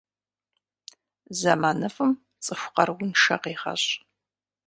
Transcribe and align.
Зэманыфӏым 1.39 2.11
цӏыху 2.43 2.71
къарууншэ 2.75 3.35
къегъэщӏ. 3.43 3.91